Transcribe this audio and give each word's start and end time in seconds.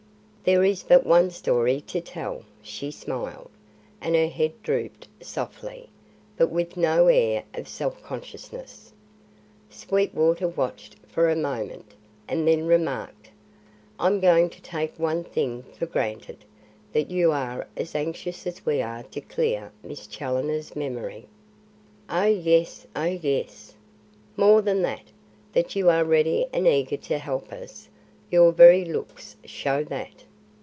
"There 0.43 0.63
is 0.63 0.81
but 0.81 1.05
one 1.05 1.29
story 1.29 1.81
to 1.81 2.01
tell," 2.01 2.43
she 2.63 2.89
smiled, 2.89 3.51
and 4.01 4.15
her 4.15 4.25
head 4.27 4.53
drooped 4.63 5.07
softly, 5.21 5.87
but 6.35 6.49
with 6.49 6.75
no 6.75 7.05
air 7.09 7.43
of 7.53 7.67
self 7.67 8.01
consciousness. 8.01 8.91
Sweetwater 9.69 10.47
watched 10.47 10.95
her 10.95 10.99
for 11.07 11.29
a 11.29 11.35
moment, 11.35 11.93
and 12.27 12.47
then 12.47 12.65
remarked: 12.65 13.29
"I'm 13.99 14.19
going 14.19 14.49
to 14.49 14.61
take 14.63 14.97
one 14.97 15.23
thing 15.23 15.61
for 15.77 15.85
granted; 15.85 16.43
that 16.91 17.11
you 17.11 17.31
are 17.31 17.67
as 17.77 17.93
anxious 17.93 18.47
as 18.47 18.65
we 18.65 18.81
are 18.81 19.03
to 19.03 19.21
clear 19.21 19.71
Miss 19.83 20.07
Challoner's 20.07 20.75
memory." 20.75 21.27
"O 22.09 22.23
yes, 22.23 22.87
O 22.95 23.03
yes." 23.03 23.75
"More 24.35 24.63
than 24.63 24.81
that, 24.81 25.03
that 25.53 25.75
you 25.75 25.91
are 25.91 26.03
ready 26.03 26.47
and 26.51 26.65
eager 26.67 26.97
to 26.97 27.19
help 27.19 27.53
us. 27.53 27.89
Your 28.31 28.51
very 28.51 28.83
looks 28.83 29.35
show 29.45 29.83
that." 29.83 30.23